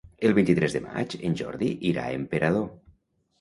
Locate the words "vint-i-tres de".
0.37-0.79